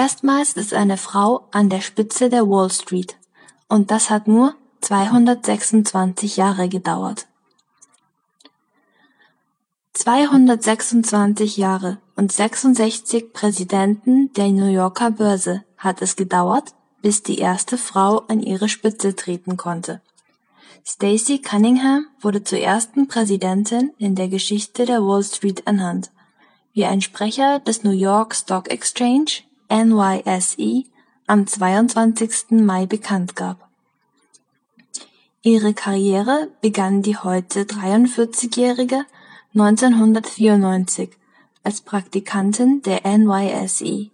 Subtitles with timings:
[0.00, 3.18] Erstmals ist eine Frau an der Spitze der Wall Street,
[3.68, 7.26] und das hat nur 226 Jahre gedauert.
[9.92, 16.72] 226 Jahre und 66 Präsidenten der New Yorker Börse hat es gedauert,
[17.02, 20.00] bis die erste Frau an ihre Spitze treten konnte.
[20.82, 26.10] Stacey Cunningham wurde zur ersten Präsidentin in der Geschichte der Wall Street ernannt,
[26.72, 30.84] wie ein Sprecher des New York Stock Exchange (NYSE)
[31.28, 32.60] am 22.
[32.60, 33.68] Mai bekannt gab.
[35.42, 39.06] Ihre Karriere begann die heute 43-jährige
[39.54, 41.10] 1994
[41.62, 44.10] als Praktikantin der NYSE.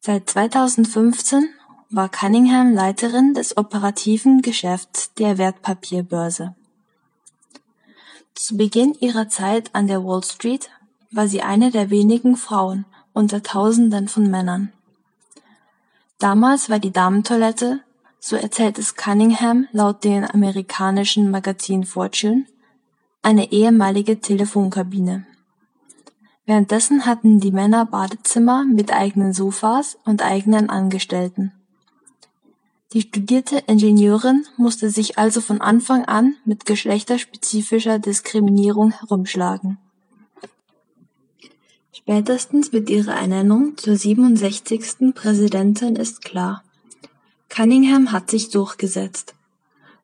[0.00, 1.48] Seit 2015
[1.88, 6.56] war Cunningham Leiterin des operativen Geschäfts der Wertpapierbörse.
[8.34, 10.70] Zu Beginn ihrer Zeit an der Wall Street
[11.12, 14.72] war sie eine der wenigen Frauen unter Tausenden von Männern.
[16.18, 17.80] Damals war die Damentoilette,
[18.18, 22.44] so erzählt es Cunningham laut dem amerikanischen Magazin Fortune,
[23.22, 25.26] eine ehemalige Telefonkabine.
[26.46, 31.52] Währenddessen hatten die Männer Badezimmer mit eigenen Sofas und eigenen Angestellten.
[32.92, 39.78] Die studierte Ingenieurin musste sich also von Anfang an mit geschlechterspezifischer Diskriminierung herumschlagen.
[42.02, 45.14] Spätestens mit ihrer Ernennung zur 67.
[45.14, 46.64] Präsidentin ist klar:
[47.48, 49.34] Cunningham hat sich durchgesetzt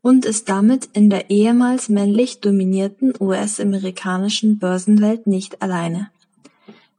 [0.02, 6.10] und ist damit in der ehemals männlich dominierten US-amerikanischen Börsenwelt nicht alleine.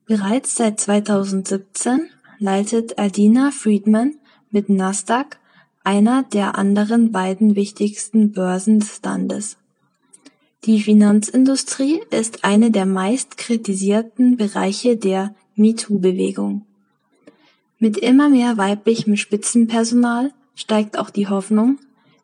[0.05, 4.15] Bereits seit 2017 leitet Adina Friedman
[4.51, 5.37] mit Nasdaq
[5.83, 9.57] einer der anderen beiden wichtigsten Börsen des Landes.
[10.67, 16.65] Die Finanzindustrie ist eine der meist kritisierten Bereiche der MeToo-Bewegung.
[17.79, 21.79] Mit immer mehr weiblichem Spitzenpersonal steigt auch die Hoffnung,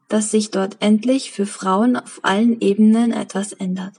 [0.10, 3.94] dass sich dort endlich für Frauen auf allen Ebenen etwas ändert